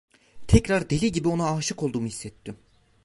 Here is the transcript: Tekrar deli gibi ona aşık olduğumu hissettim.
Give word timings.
Tekrar 0.47 0.89
deli 0.89 1.11
gibi 1.11 1.27
ona 1.27 1.55
aşık 1.55 1.83
olduğumu 1.83 2.07
hissettim. 2.07 2.57